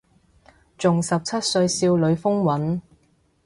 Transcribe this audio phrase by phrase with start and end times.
[0.79, 2.81] 仲十七歲少女風韻